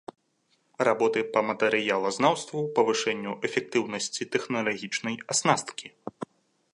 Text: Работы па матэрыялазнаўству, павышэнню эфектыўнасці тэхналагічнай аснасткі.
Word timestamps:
Работы 0.87 1.19
па 1.35 1.41
матэрыялазнаўству, 1.49 2.63
павышэнню 2.79 3.33
эфектыўнасці 3.49 4.27
тэхналагічнай 4.37 5.15
аснасткі. 5.35 5.87